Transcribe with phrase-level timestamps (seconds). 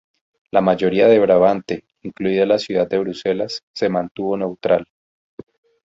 [0.49, 4.87] La mayoría de Brabante, incluida la ciudad de Bruselas, se mantuvo neutral.